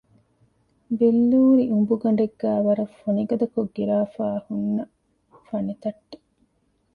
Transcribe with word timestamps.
ބިއްލޫރި 0.99 1.65
އުނބުގަނޑެއްގައި 1.71 2.61
ވަރަށް 2.65 2.95
ފޮނިގަދަކޮށް 3.01 3.73
ގިރާފައި 3.75 4.39
ހުންނަ 4.45 4.83
ފަނިތަށްޓެއް 5.47 6.13